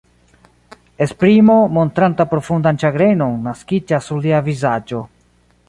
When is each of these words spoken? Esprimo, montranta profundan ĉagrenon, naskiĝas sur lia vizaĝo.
Esprimo, 1.05 1.57
montranta 1.75 2.27
profundan 2.31 2.81
ĉagrenon, 2.85 3.37
naskiĝas 3.49 4.09
sur 4.11 4.25
lia 4.27 4.41
vizaĝo. 4.51 5.07